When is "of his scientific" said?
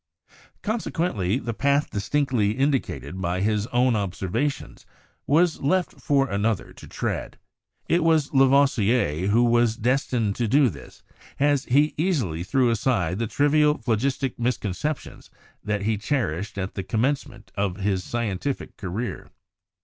17.55-18.77